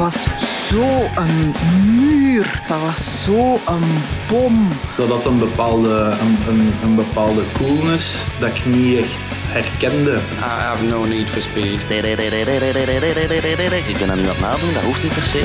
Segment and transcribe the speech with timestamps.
[0.00, 0.26] was
[0.68, 2.62] zo'n muur.
[2.66, 3.82] Dat was zo'n
[4.28, 4.68] bom.
[4.96, 10.14] Dat had een bepaalde, een, een, een bepaalde coolness dat ik niet echt herkende.
[10.38, 11.80] I have no need for speed.
[13.86, 15.42] Ik ben dat nu aan het nadoen, dat hoeft niet per se.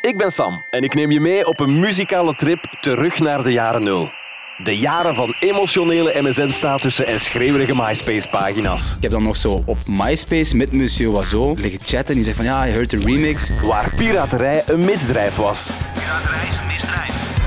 [0.00, 3.52] Ik ben Sam en ik neem je mee op een muzikale trip terug naar de
[3.52, 4.19] jaren nul.
[4.64, 8.82] De jaren van emotionele MSN-statussen en schreeuwerige MySpace-pagina's.
[8.96, 12.14] Ik heb dan nog zo op MySpace met Monsieur Oiseau liggen chatten.
[12.14, 13.50] Die zegt van ja, je hoort de remix.
[13.62, 15.66] Waar piraterij een misdrijf was.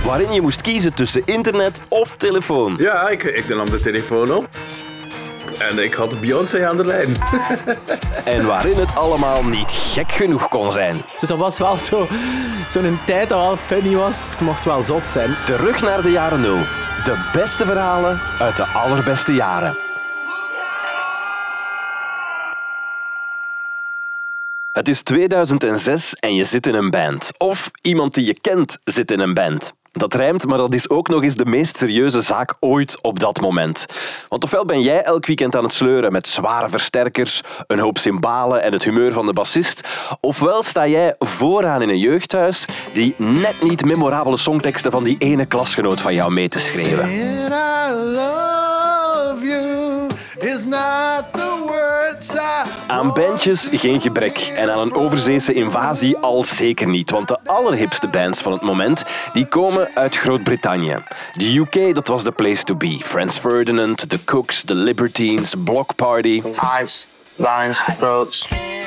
[0.05, 2.75] Waarin je moest kiezen tussen internet of telefoon.
[2.77, 4.47] Ja, ik, ik nam de telefoon op.
[5.69, 7.11] En ik had Beyoncé aan de lijn.
[8.23, 11.01] En waarin het allemaal niet gek genoeg kon zijn.
[11.19, 12.07] Dus dat was wel zo-
[12.69, 14.15] zo'n tijd dat wel funny was.
[14.29, 15.29] Het mocht wel zot zijn.
[15.45, 16.57] Terug naar de jaren nul.
[17.03, 19.75] De beste verhalen uit de allerbeste jaren.
[24.71, 27.31] Het is 2006 en je zit in een band.
[27.37, 29.73] Of iemand die je kent zit in een band.
[29.93, 33.41] Dat rijmt, maar dat is ook nog eens de meest serieuze zaak ooit op dat
[33.41, 33.85] moment.
[34.29, 38.63] Want ofwel ben jij elk weekend aan het sleuren met zware versterkers, een hoop cymbalen
[38.63, 39.87] en het humeur van de bassist,
[40.19, 45.45] ofwel sta jij vooraan in een jeugdhuis die net niet memorabele songteksten van die ene
[45.45, 47.09] klasgenoot van jou mee te schreeuwen.
[52.87, 58.07] Aan bandjes geen gebrek en aan een overzeese invasie al zeker niet, want de allerhipste
[58.07, 59.03] bands van het moment
[59.33, 60.97] die komen uit Groot-Brittannië.
[61.31, 62.97] De UK, dat was the place to be.
[62.99, 66.41] Franz Ferdinand, The Cooks, The Libertines, Block Party.
[66.41, 68.82] Hives, Vines, Throats, The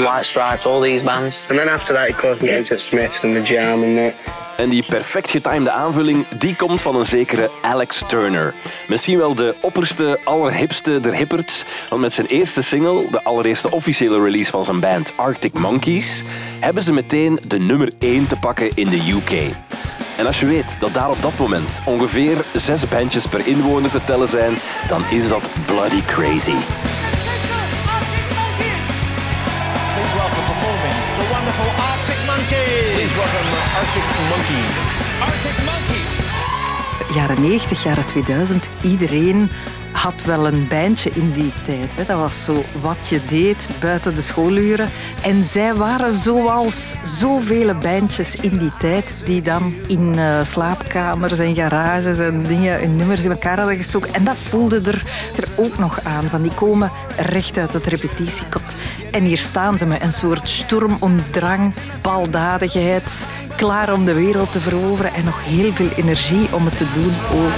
[0.00, 1.44] White Stripes, all these bands.
[1.48, 4.14] And then after that, he at Smiths and the Jam and that.
[4.56, 8.54] En die perfect getimede aanvulling, die komt van een zekere Alex Turner.
[8.88, 11.64] Misschien wel de opperste, allerhipste der hipperts.
[11.88, 16.22] Want met zijn eerste single, de allereerste officiële release van zijn band Arctic Monkeys,
[16.60, 19.54] hebben ze meteen de nummer 1 te pakken in de UK.
[20.16, 24.04] En als je weet dat daar op dat moment ongeveer zes bandjes per inwoner te
[24.04, 24.54] tellen zijn,
[24.88, 26.56] dan is dat bloody crazy.
[34.34, 35.54] Arctic.
[37.14, 39.50] Jaren 90, jaren 2000, iedereen
[39.92, 41.96] had wel een bandje in die tijd.
[41.96, 42.04] Hè.
[42.04, 44.88] Dat was zo wat je deed buiten de schooluren.
[45.22, 51.54] En zij waren zoals zoveel bandjes in die tijd die dan in eh, slaapkamers en
[51.54, 54.14] garages en dingen hun nummers in elkaar hadden gestoken.
[54.14, 55.02] En dat voelde er,
[55.36, 56.24] er ook nog aan.
[56.24, 58.76] Van die komen recht uit het repetitiekot.
[59.10, 63.26] En hier staan ze met een soort sturm und drang, baldadigheid,
[63.56, 67.12] klaar om de wereld te veroveren en nog heel veel energie om het te doen
[67.40, 67.52] ook.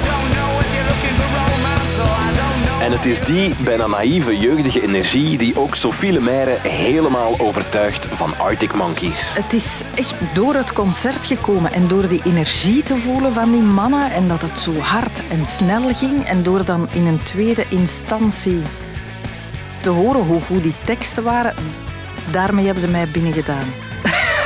[2.81, 8.39] En het is die bijna naïeve jeugdige energie die ook Sophie Lemaire helemaal overtuigt van
[8.39, 9.35] Arctic Monkeys.
[9.35, 13.63] Het is echt door het concert gekomen en door die energie te voelen van die
[13.63, 17.65] mannen en dat het zo hard en snel ging en door dan in een tweede
[17.69, 18.63] instantie
[19.81, 21.55] te horen hoe goed die teksten waren,
[22.31, 23.86] daarmee hebben ze mij binnengedaan.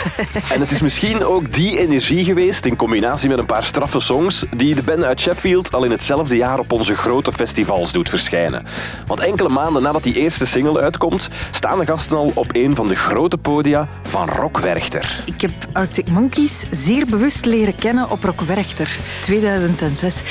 [0.52, 4.44] En het is misschien ook die energie geweest, in combinatie met een paar straffe songs,
[4.56, 8.66] die de band uit Sheffield al in hetzelfde jaar op onze grote festivals doet verschijnen.
[9.06, 12.88] Want enkele maanden nadat die eerste single uitkomt, staan de gasten al op een van
[12.88, 15.22] de grote podia van Rock Werchter.
[15.24, 20.22] Ik heb Arctic Monkeys zeer bewust leren kennen op Rock Werchter 2006.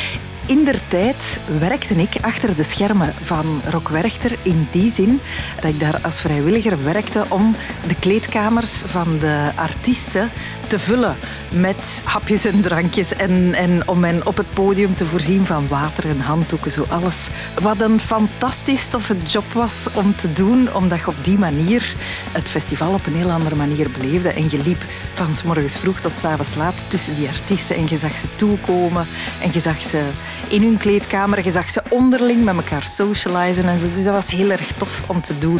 [0.49, 5.19] In der tijd werkte ik achter de schermen van Rock Werchter in die zin
[5.55, 7.55] dat ik daar als vrijwilliger werkte om
[7.87, 10.31] de kleedkamers van de artiesten
[10.67, 11.17] te vullen
[11.51, 16.09] met hapjes en drankjes en, en om hen op het podium te voorzien van water
[16.09, 17.27] en handdoeken, zo alles.
[17.61, 21.95] Wat een fantastisch toffe job was om te doen, omdat je op die manier
[22.31, 25.99] het festival op een heel andere manier beleefde en je liep van 's morgens vroeg
[25.99, 29.07] tot 's avonds laat tussen die artiesten en je zag ze toekomen
[29.41, 30.09] en je zag ze
[30.47, 33.91] in hun kleedkamer, je zag ze onderling met elkaar socializen en zo.
[33.93, 35.59] Dus dat was heel erg tof om te doen.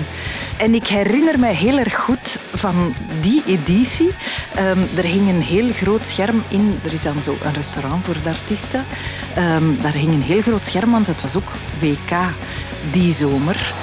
[0.58, 4.10] En ik herinner mij heel erg goed van die editie.
[4.56, 6.80] Ehm, er hing een heel groot scherm in.
[6.84, 8.86] Er is dan zo een restaurant voor de artiesten.
[9.36, 12.18] Ehm, daar hing een heel groot scherm, want het was ook WK
[12.92, 13.74] die zomer.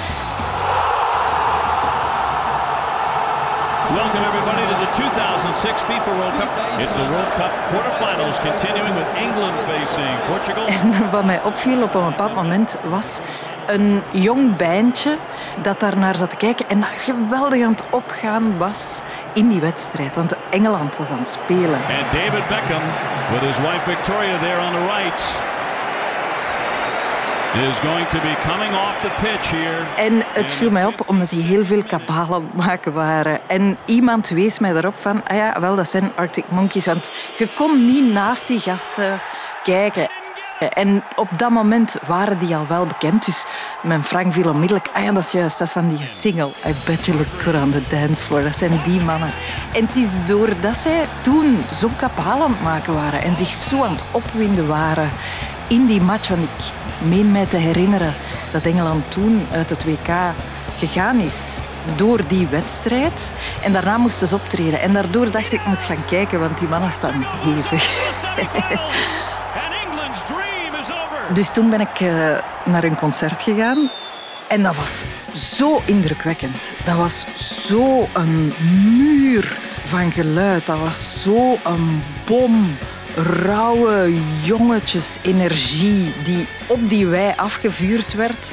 [4.97, 6.49] 2006 FIFA World Cup.
[6.83, 10.65] It's the World Cup quarterfinals continuing with England facing Portugal.
[10.81, 13.19] En wat mij opviel op een bepaald moment was
[13.67, 15.17] een jong bandje
[15.61, 19.01] dat daar naar zat te kijken en dat geweldig aan het opgaan was
[19.33, 20.15] in die wedstrijd.
[20.15, 21.79] Want Engeland was aan het spelen.
[21.99, 22.83] And David Beckham
[23.31, 25.55] with his wife Victoria there on the right.
[27.59, 29.83] Is going to be coming off the pitch here.
[29.95, 33.39] En het viel mij op omdat die heel veel kabaal aan het maken waren.
[33.47, 36.85] En iemand wees mij daarop van, ah ja, wel, dat zijn Arctic Monkeys.
[36.85, 39.19] Want je kon niet naast die gasten
[39.63, 40.07] kijken.
[40.73, 43.25] En op dat moment waren die al wel bekend.
[43.25, 43.45] Dus
[43.81, 44.89] mijn Frank viel onmiddellijk...
[44.93, 46.53] Ah ja, dat is juist, dat is van die single.
[46.65, 48.43] I bet you look good on the dance floor.
[48.43, 49.31] Dat zijn die mannen.
[49.73, 53.91] En het is doordat zij toen zo'n aan het maken waren en zich zo aan
[53.91, 55.09] het opwinden waren
[55.67, 56.27] in die match.
[56.27, 56.71] Want ik
[57.01, 58.13] meen mij te herinneren
[58.51, 60.09] dat Engeland toen uit het WK
[60.77, 61.59] gegaan is
[61.95, 63.33] door die wedstrijd.
[63.63, 64.81] En daarna moesten ze optreden.
[64.81, 67.85] En daardoor dacht ik, ik moet gaan kijken, want die mannen staan hevig.
[71.33, 73.89] Dus toen ben ik eh, naar een concert gegaan.
[74.47, 75.03] En dat was
[75.33, 76.73] zo indrukwekkend.
[76.85, 77.25] Dat was
[77.67, 78.53] zo een
[78.97, 80.65] muur van geluid.
[80.65, 82.77] Dat was zo een bom.
[83.17, 88.51] Rauwe jongetjes energie die op die wei afgevuurd werd.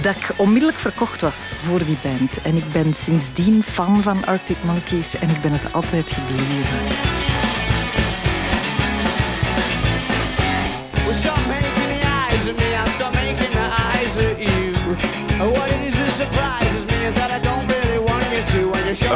[0.00, 2.42] Dat ik onmiddellijk verkocht was voor die band.
[2.42, 6.78] En ik ben sindsdien fan van Arctic Monkeys en ik ben het altijd gebleven.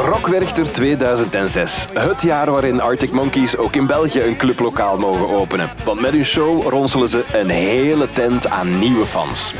[0.07, 1.87] Rockwerchter 2006.
[1.93, 5.69] Het jaar waarin Arctic Monkeys ook in België een clublokaal mogen openen.
[5.83, 9.53] Want met hun show ronselen ze een hele tent aan nieuwe fans.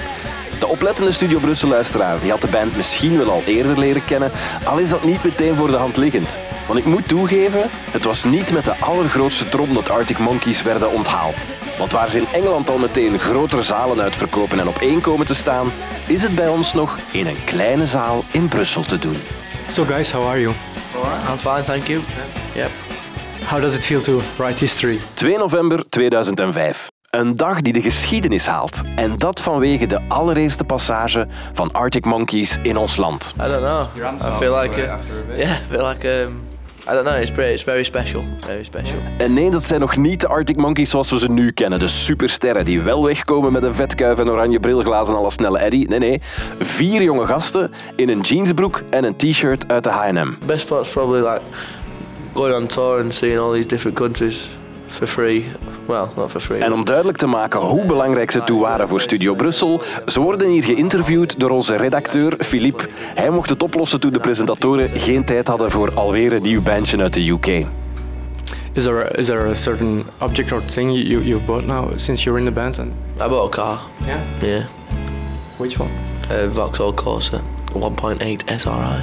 [0.59, 4.31] De oplettende Studio Brussel-luisteraar die had de band misschien wel al eerder leren kennen,
[4.63, 6.39] al is dat niet meteen voor de hand liggend.
[6.67, 10.91] Want ik moet toegeven, het was niet met de allergrootste trom dat Arctic Monkeys werden
[10.91, 11.45] onthaald.
[11.77, 15.35] Want waar ze in Engeland al meteen grotere zalen uitverkopen en op één komen te
[15.35, 15.71] staan,
[16.05, 19.17] is het bij ons nog in een kleine zaal in Brussel te doen.
[19.69, 20.53] So guys, how are you?
[21.29, 22.01] I'm fine, thank you.
[22.55, 22.71] Yep.
[23.43, 24.99] How does it feel to write history?
[25.13, 26.87] 2 november 2005.
[27.09, 28.81] Een dag die de geschiedenis haalt.
[28.95, 33.33] En dat vanwege de allereerste passage van Arctic Monkeys in ons land.
[33.35, 33.87] I don't know.
[34.31, 34.97] I feel like, uh,
[35.37, 36.41] yeah, I feel like, um,
[36.89, 37.21] I don't know.
[37.21, 38.99] It's pretty, it's very special, very special.
[39.17, 41.79] En nee, dat zijn nog niet de Arctic Monkeys zoals we ze nu kennen.
[41.79, 45.85] De supersterren die wel wegkomen met een vetkuif en oranje brilglazen à la snelle Eddy.
[45.89, 46.19] Nee, nee.
[46.59, 50.33] Vier jonge gasten in een jeansbroek en een t-shirt uit de H&M.
[50.45, 51.41] Best part's probably like
[52.33, 54.47] going on tour and seeing all these different countries
[54.87, 55.45] for free.
[55.87, 56.59] Well, not for free.
[56.59, 60.47] En om duidelijk te maken hoe belangrijk ze toe waren voor Studio Brussel, ze worden
[60.49, 62.85] hier geïnterviewd door onze redacteur Philippe.
[63.15, 66.97] Hij mocht het oplossen toen de presentatoren geen tijd hadden voor alweer een nieuw bandje
[67.01, 67.47] uit de UK.
[68.73, 72.23] Is there is there a certain object or thing you, you you've bought now since
[72.23, 72.79] you're in the band?
[72.79, 72.89] And
[73.21, 73.79] I bought a car.
[74.05, 74.63] yeah, Yeah.
[75.57, 75.89] which one?
[76.31, 77.41] A Vauxhall Corsa
[77.73, 79.01] 1.8 SRI.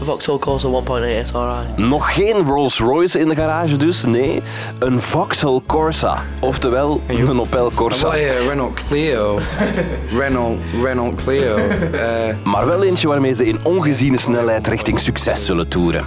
[0.00, 1.84] A Vauxhall Corsa 1.8 SRI.
[1.84, 4.42] Nog geen Rolls Royce in de garage dus, nee.
[4.78, 8.06] Een Vauxhall Corsa, oftewel een Opel Corsa.
[8.08, 8.10] a
[8.48, 9.38] Renault Clio.
[10.18, 11.56] Renault, Renault Clio.
[11.56, 12.00] Uh,
[12.44, 16.04] Maar wel eentje waarmee ze in ongeziene snelheid richting succes zullen toeren.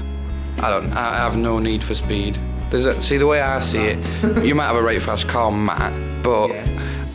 [0.58, 0.86] I don't.
[0.94, 2.40] I have no need for speed.
[2.70, 3.98] There's a, see the way I see it.
[4.44, 5.92] You might have a really fast car, Matt,
[6.22, 6.50] but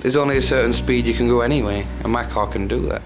[0.01, 3.01] there's only a certain speed you can go anyway, and my car can do that.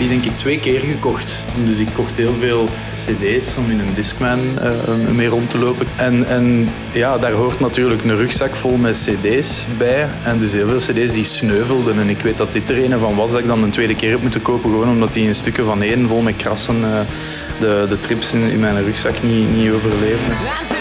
[0.00, 1.44] Die denk ik twee keer gekocht.
[1.64, 4.70] Dus ik kocht heel veel cd's om in een Discman eh,
[5.14, 5.86] mee rond te lopen.
[5.96, 10.08] En, en ja, daar hoort natuurlijk een rugzak vol met cd's bij.
[10.24, 12.00] En dus heel veel cd's die sneuvelden.
[12.00, 14.10] En ik weet dat dit er een van was dat ik dan een tweede keer
[14.10, 14.70] heb moeten kopen.
[14.70, 17.00] Gewoon omdat die in stukken van één vol met krassen eh,
[17.60, 20.79] de, de trips in, in mijn rugzak niet, niet overleefden.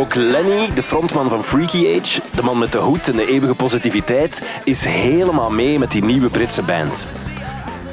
[0.00, 3.54] Ook Lenny, de frontman van Freaky Age, de man met de hoed en de eeuwige
[3.54, 7.06] positiviteit, is helemaal mee met die nieuwe Britse band.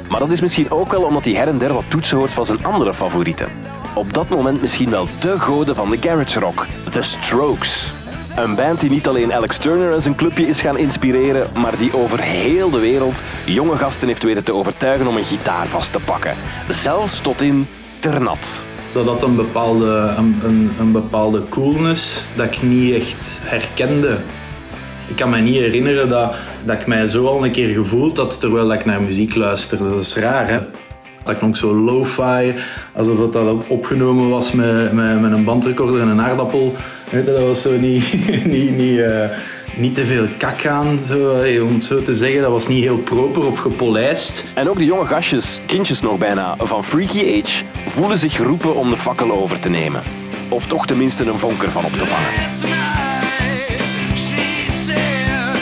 [0.08, 2.46] Maar dat is misschien ook wel omdat hij her en der wat toetsen hoort van
[2.46, 3.48] zijn andere favorieten.
[3.94, 7.92] Op dat moment misschien wel de goden van de garage rock, The Strokes.
[8.36, 11.96] Een band die niet alleen Alex Turner en zijn clubje is gaan inspireren, maar die
[11.96, 16.00] over heel de wereld jonge gasten heeft weten te overtuigen om een gitaar vast te
[16.00, 16.34] pakken.
[16.68, 17.66] Zelfs tot in
[17.98, 18.67] Ternat.
[18.92, 24.16] Dat had een bepaalde, een, een, bepaalde coolness dat ik niet echt herkende.
[25.06, 28.40] Ik kan me niet herinneren dat, dat ik mij zo al een keer gevoeld had
[28.40, 29.88] terwijl ik naar muziek luisterde.
[29.88, 30.58] Dat is raar, hè?
[31.24, 32.54] Dat klonk zo lo-fi,
[32.92, 36.74] alsof dat, opgenomen was met, met, met een bandrecorder en een aardappel.
[37.24, 38.16] Dat was zo niet,
[38.54, 39.24] niet, niet, eh,
[39.78, 42.42] niet te veel kak aan, zo, eh, om het zo te zeggen.
[42.42, 44.44] Dat was niet heel proper of gepolijst.
[44.54, 48.90] En ook de jonge gastjes, kindjes nog bijna, van Freaky Age, voelen zich geroepen om
[48.90, 50.02] de fakkel over te nemen.
[50.48, 52.28] Of toch tenminste een vonker van op te vangen.
[52.30, 55.60] last night she said,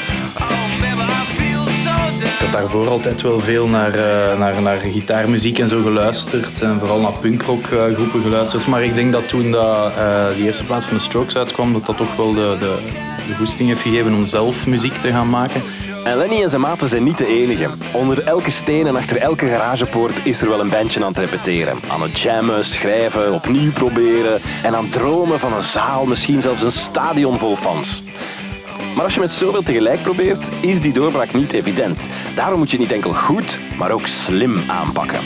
[0.81, 2.45] baby, I feel so down.
[2.45, 6.61] had daarvoor altijd wel veel naar, eh, naar, naar gitaarmuziek en zo geluisterd.
[6.61, 8.67] En vooral naar punkrockgroepen geluisterd.
[8.67, 11.87] Maar ik denk dat toen dat, eh, die eerste plaat van de Strokes uitkwam, dat
[11.87, 12.79] dat toch wel de, de,
[13.27, 15.63] de goesting heeft gegeven om zelf muziek te gaan maken.
[16.05, 17.69] En Lenny en zijn maten zijn niet de enige.
[17.93, 21.79] Onder elke steen en achter elke garagepoort is er wel een bandje aan het repeteren.
[21.89, 26.63] Aan het jammen, schrijven, opnieuw proberen en aan het dromen van een zaal, misschien zelfs
[26.63, 28.03] een stadion vol fans.
[28.95, 32.07] Maar als je met zoveel tegelijk probeert, is die doorbraak niet evident.
[32.35, 35.21] Daarom moet je niet enkel goed, maar ook slim aanpakken.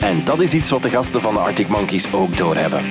[0.00, 2.84] En dat is iets wat de gasten van de Arctic Monkeys ook doorhebben.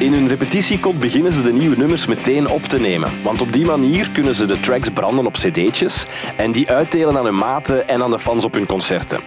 [0.00, 3.10] In hun repetitiekot beginnen ze de nieuwe nummers meteen op te nemen.
[3.22, 6.04] Want op die manier kunnen ze de tracks branden op cd'tjes
[6.36, 9.20] en die uitdelen aan hun maten en aan de fans op hun concerten.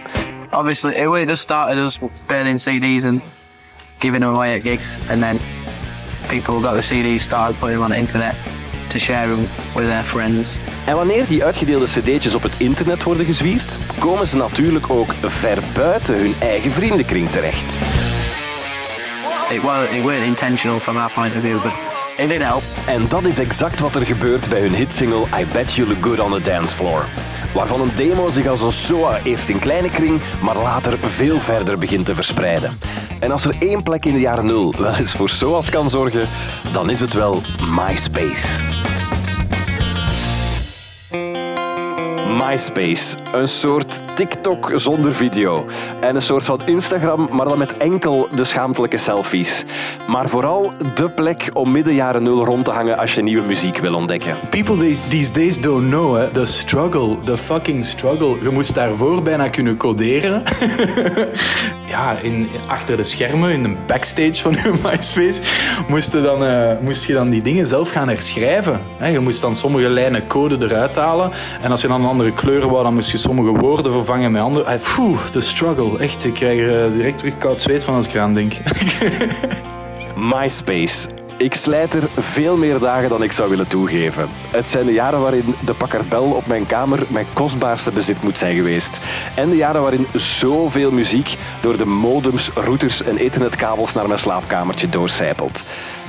[0.50, 3.20] Obviously, it just started us burning CDs and
[3.98, 5.38] giving them away at gigs, and then
[6.28, 8.34] people got the CDs, started putting them on the internet
[8.88, 10.56] to share them with their friends.
[10.86, 15.58] En wanneer die uitgedeelde cd'tjes op het internet worden gezwierd, komen ze natuurlijk ook ver
[15.74, 17.78] buiten hun eigen vriendenkring terecht.
[19.50, 21.72] It, well, it weren't intentional from our point of view, but
[22.18, 22.42] it did.
[22.86, 26.20] En dat is exact wat er gebeurt bij hun hitsingle I Bet You Look Good
[26.20, 27.06] on the Dance Floor.
[27.54, 31.78] Waarvan een demo zich als een SOA eerst in kleine kring, maar later veel verder
[31.78, 32.78] begint te verspreiden.
[33.20, 36.28] En als er één plek in de jaren nul wel eens voor SOA's kan zorgen,
[36.72, 37.42] dan is het wel
[37.76, 38.73] MySpace.
[42.48, 45.66] MySpace, een soort TikTok zonder video.
[46.00, 49.64] En een soort van Instagram, maar dan met enkel de schaamtelijke selfies.
[50.08, 53.78] Maar vooral de plek om midden jaren nul rond te hangen als je nieuwe muziek
[53.78, 54.36] wil ontdekken.
[54.50, 56.30] People these, these days don't know, hè.
[56.30, 58.36] The struggle, the fucking struggle.
[58.42, 60.42] Je moest daarvoor bijna kunnen coderen.
[61.86, 65.40] ja, in, achter de schermen, in de backstage van je MySpace,
[65.88, 68.80] moest je dan, eh, moest je dan die dingen zelf gaan herschrijven.
[69.12, 71.30] Je moest dan sommige lijnen code eruit halen.
[71.60, 74.64] En als je dan andere kleur wou, dan moest je sommige woorden vervangen met andere.
[74.64, 75.98] Eh, Phew, the struggle.
[75.98, 78.52] Echt, ik krijg er eh, direct koud zweet van als ik eraan denk.
[80.34, 81.13] MySpace.
[81.38, 84.28] Ik slijt er veel meer dagen dan ik zou willen toegeven.
[84.50, 88.38] Het zijn de jaren waarin de Packard Bell op mijn kamer mijn kostbaarste bezit moet
[88.38, 89.00] zijn geweest.
[89.36, 94.88] En de jaren waarin zoveel muziek door de modems, routers en ethernetkabels naar mijn slaapkamertje
[94.88, 95.62] doorcijpelt.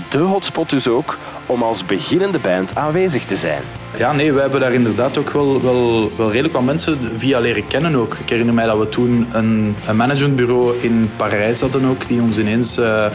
[0.10, 3.62] De hotspot dus ook om als beginnende band aanwezig te zijn.
[3.98, 7.68] Ja, nee, we hebben daar inderdaad ook wel, wel, wel redelijk wat mensen via leren
[7.68, 8.14] kennen ook.
[8.14, 12.38] Ik herinner mij dat we toen een, een managementbureau in Parijs hadden ook, die ons
[12.38, 13.06] ineens uh,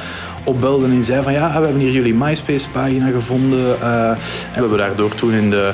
[0.44, 3.76] opbelden en zei van ja, we hebben hier jullie MySpace-pagina gevonden.
[3.80, 4.16] Uh, en
[4.52, 5.72] we hebben daardoor toen in de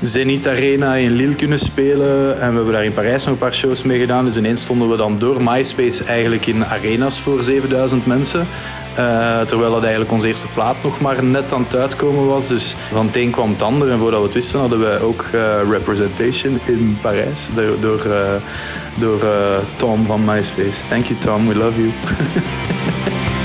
[0.00, 2.40] Zenit Arena in Lille kunnen spelen.
[2.40, 4.24] En we hebben daar in Parijs nog een paar shows mee gedaan.
[4.24, 8.46] Dus ineens stonden we dan door MySpace eigenlijk in arenas voor 7000 mensen.
[8.98, 12.48] Uh, terwijl dat eigenlijk onze eerste plaat nog maar net aan het uitkomen was.
[12.48, 13.90] Dus van het een kwam het ander.
[13.90, 17.50] En voordat we het wisten hadden wij ook uh, representation in Parijs.
[17.54, 18.06] Door, door,
[18.98, 19.20] door
[19.76, 20.86] Tom van MySpace.
[20.88, 21.90] Thank you Tom, we love you.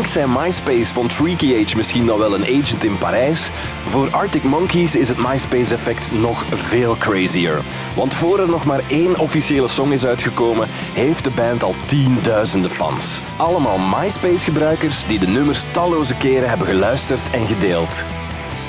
[0.00, 3.50] Dankzij MySpace vond Freaky Age misschien nog wel een agent in Parijs.
[3.86, 7.60] Voor Arctic Monkeys is het MySpace-effect nog veel crazier.
[7.96, 12.70] Want voor er nog maar één officiële song is uitgekomen, heeft de band al tienduizenden
[12.70, 13.20] fans.
[13.36, 18.04] Allemaal MySpace-gebruikers die de nummers talloze keren hebben geluisterd en gedeeld.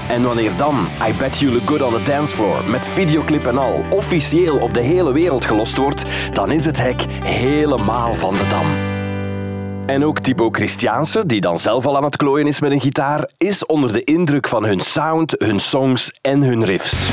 [0.10, 3.58] En wanneer dan I Bet You Look Good on the Dance Floor met videoclip en
[3.58, 8.48] al officieel op de hele wereld gelost wordt, dan is het hek helemaal van de
[8.48, 8.91] dam.
[9.86, 13.30] En ook Thibaut Christiaanse, die dan zelf al aan het klooien is met een gitaar,
[13.38, 17.08] is onder de indruk van hun sound, hun songs en hun riffs.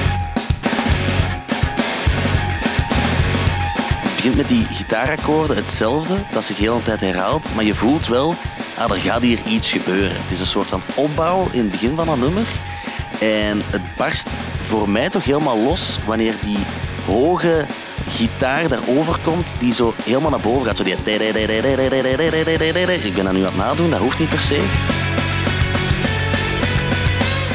[4.02, 8.06] Het begint met die gitaarakkoorden hetzelfde, dat zich heel een tijd herhaalt, maar je voelt
[8.06, 8.34] wel,
[8.78, 10.20] ah, er gaat hier iets gebeuren.
[10.20, 12.46] Het is een soort van opbouw in het begin van een nummer.
[13.20, 14.28] En het barst
[14.62, 16.58] voor mij toch helemaal los wanneer die
[17.08, 17.66] hoge
[18.08, 20.76] gitaar daarover komt, die zo helemaal naar boven gaat.
[20.76, 20.94] Zo die...
[23.02, 24.64] Ik ben dat nu aan het nadoen, dat hoeft niet per se.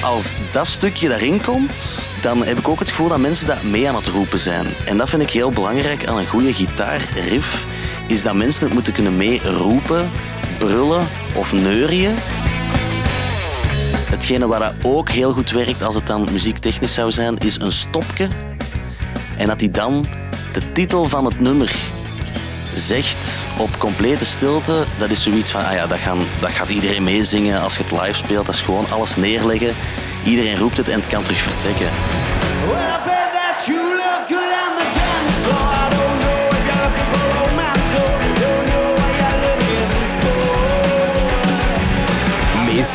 [0.04, 3.88] Als dat stukje daarin komt, dan heb ik ook het gevoel dat mensen dat mee
[3.88, 4.66] aan het roepen zijn.
[4.86, 7.66] En dat vind ik heel belangrijk aan een goede gitaarriff,
[8.08, 10.12] is dat mensen het moeten kunnen mee roepen,
[10.58, 12.16] brullen of neurien.
[14.10, 17.72] Hetgene waar dat ook heel goed werkt als het dan muziektechnisch zou zijn, is een
[17.72, 18.28] stopje.
[19.38, 20.06] En dat die dan
[20.54, 21.76] de titel van het nummer
[22.76, 27.04] zegt op complete stilte, dat is zoiets van, ah ja, dat, gaan, dat gaat iedereen
[27.04, 28.46] meezingen als je het live speelt.
[28.46, 29.74] Dat is gewoon alles neerleggen.
[30.26, 31.88] Iedereen roept het en het kan terug vertrekken.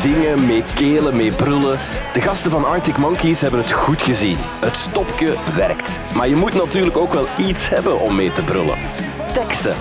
[0.00, 1.78] Zingen, mee kelen, mee brullen.
[2.12, 4.36] De gasten van Arctic Monkeys hebben het goed gezien.
[4.38, 5.90] Het stopje werkt.
[6.14, 8.78] Maar je moet natuurlijk ook wel iets hebben om mee te brullen.
[9.32, 9.74] Teksten.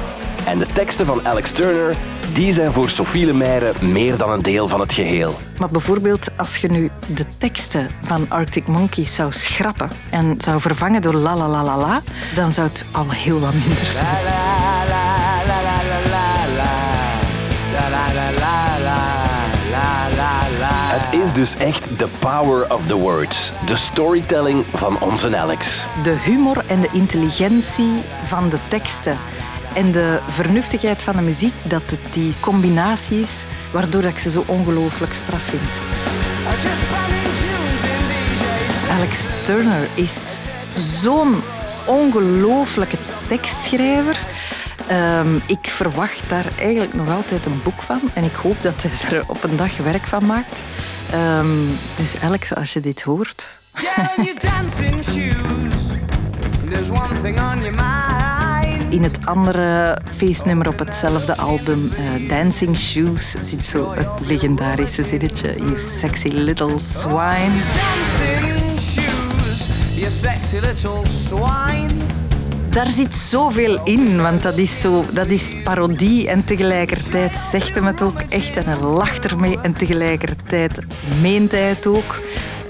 [0.46, 1.96] En de teksten van Alex Turner,
[2.34, 5.40] die zijn voor Sophie Lemaire meer dan een deel van het geheel.
[5.60, 11.02] Maar bijvoorbeeld als je nu de teksten van Arctic Monkeys zou schrappen en zou vervangen
[11.02, 12.02] door la la la la la,
[12.36, 14.57] dan zou het al heel wat minder zijn.
[21.28, 23.52] Is dus echt the power of the words.
[23.66, 25.86] De storytelling van onze Alex.
[26.04, 27.92] De humor en de intelligentie
[28.26, 29.18] van de teksten
[29.74, 34.44] en de vernuftigheid van de muziek, dat het die combinatie is waardoor ik ze zo
[34.46, 35.72] ongelooflijk straf vind.
[38.90, 40.38] Alex Turner is
[40.76, 41.36] zo'n
[41.86, 44.20] ongelooflijke tekstschrijver.
[44.88, 49.18] Ehm, ik verwacht daar eigenlijk nog altijd een boek van en ik hoop dat hij
[49.18, 50.58] er op een dag werk van maakt.
[51.12, 51.48] Ehm,
[51.96, 53.60] dus Alex, als je dit hoort,
[58.90, 65.56] in het andere feestnummer op hetzelfde album, eh, Dancing Shoes, zit zo het legendarische zinnetje:
[65.58, 67.56] You sexy little swine.
[69.96, 72.17] You sexy little swine.
[72.78, 77.86] Daar zit zoveel in, want dat is, zo, dat is parodie en tegelijkertijd zegt hem
[77.86, 80.80] het ook echt en hij lacht ermee en tegelijkertijd
[81.22, 82.20] meent hij het ook.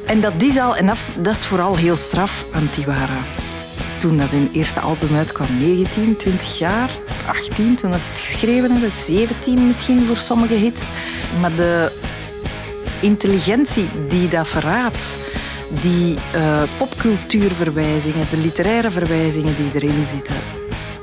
[0.05, 2.85] En dat is al, en dat, dat is vooral heel straf, want die
[3.97, 6.89] toen dat hun eerste album uitkwam, 19, 20 jaar,
[7.25, 10.89] 18, toen dat ze het geschreven hebben, 17 misschien voor sommige hits.
[11.39, 11.91] Maar de
[12.99, 15.15] intelligentie die dat verraadt,
[15.69, 20.35] die eh, popcultuurverwijzingen, de literaire verwijzingen die erin zitten,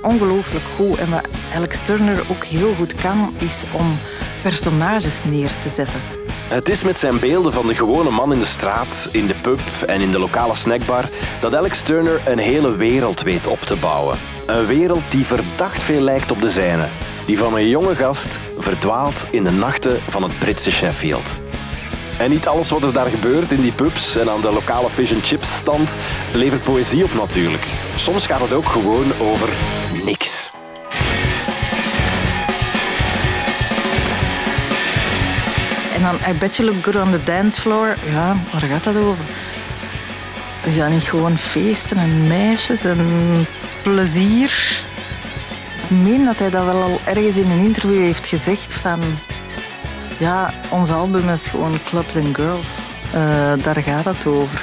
[0.03, 0.99] ongelooflijk goed.
[0.99, 3.99] En wat Alex Turner ook heel goed kan, is om
[4.43, 6.01] personages neer te zetten.
[6.49, 9.61] Het is met zijn beelden van de gewone man in de straat, in de pub
[9.87, 11.09] en in de lokale snackbar
[11.41, 14.19] dat Alex Turner een hele wereld weet op te bouwen.
[14.47, 16.89] Een wereld die verdacht veel lijkt op de zijne.
[17.27, 21.39] Die van een jonge gast verdwaalt in de nachten van het Britse Sheffield.
[22.19, 25.13] En niet alles wat er daar gebeurt in die pubs en aan de lokale fish
[25.13, 25.97] and chips stand
[26.33, 27.67] levert poëzie op natuurlijk.
[27.97, 29.49] Soms gaat het ook gewoon over
[30.05, 30.53] niks.
[35.95, 37.97] En dan I bet you look good on the dance floor.
[38.07, 39.25] Ja, waar gaat dat over?
[40.65, 42.99] Is dat niet gewoon feesten en meisjes en
[43.83, 44.83] plezier?
[45.89, 49.01] Ik meen dat hij dat wel al ergens in een interview heeft gezegd van...
[50.19, 52.67] Ja, ons album is gewoon Clubs and Girls.
[53.13, 54.63] Eh, daar gaat het over.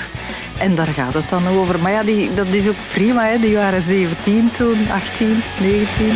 [0.58, 1.80] En daar gaat het dan over.
[1.80, 3.26] Maar ja, die, dat is ook prima.
[3.26, 3.40] Hè.
[3.40, 6.12] Die waren 17 toen, 18, 19.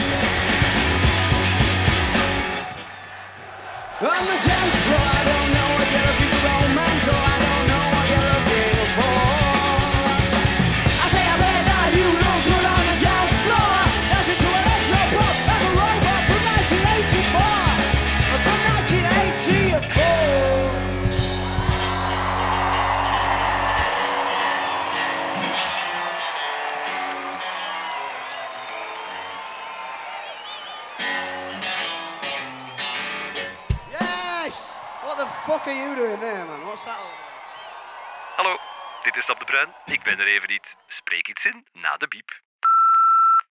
[40.05, 40.75] Ben er even niet.
[40.87, 42.31] Spreek iets in na de biep.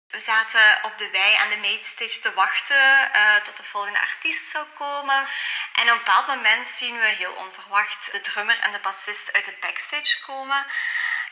[0.09, 4.49] We zaten op de wei aan de mainstage te wachten eh, tot de volgende artiest
[4.49, 5.29] zou komen.
[5.73, 9.45] En op een bepaald moment zien we heel onverwacht de drummer en de bassist uit
[9.45, 10.67] de backstage komen.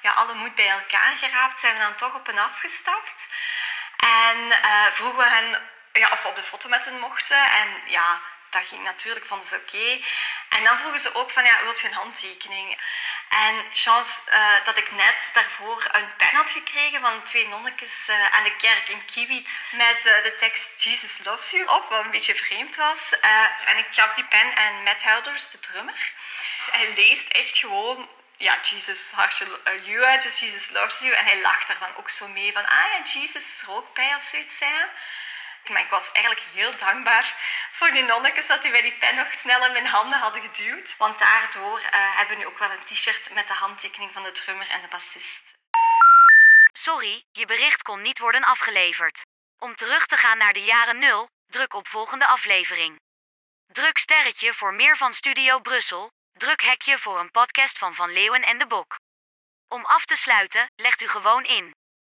[0.03, 3.29] Ja, alle moed bij elkaar geraapt zijn we dan toch op en afgestapt.
[3.97, 7.51] En eh, vroegen we hen ja, of we op de foto met hen mochten.
[7.51, 10.05] En ja, dat ging natuurlijk, vonden ze oké.
[10.49, 12.79] En dan vroegen ze ook van, ja, wilt je een handtekening?
[13.35, 18.35] En chance eh, dat ik net daarvoor een pen had gekregen van twee nonnetjes eh,
[18.35, 22.11] aan de kerk in Kiewit met eh, de tekst Jesus loves you op, wat een
[22.11, 23.19] beetje vreemd was.
[23.65, 26.13] En ik gaf die pen aan Matt Helders, de drummer.
[26.71, 31.13] Hij leest echt gewoon ja, Jesus hartje uh, you uit, dus Jesus loves you.
[31.13, 34.15] En hij lacht er dan ook zo mee van, ah ja, Jesus is ook bij
[34.17, 34.85] of zoiets, zei.
[35.69, 37.35] Maar ik was eigenlijk heel dankbaar
[37.73, 40.97] voor die nonnetjes dat die mij die pen nog snel in mijn handen hadden geduwd.
[40.97, 44.33] Want daardoor eh, hebben we nu ook wel een t-shirt met de handtekening van de
[44.33, 45.43] drummer en de bassist.
[46.73, 49.23] Sorry, je bericht kon niet worden afgeleverd.
[49.59, 53.01] Om terug te gaan naar de jaren 0, druk op volgende aflevering.
[53.67, 56.11] Druk sterretje voor meer van Studio Brussel.
[56.33, 58.99] Druk hekje voor een podcast van Van Leeuwen en de Bok.
[59.69, 61.75] Om af te sluiten, legt u gewoon in.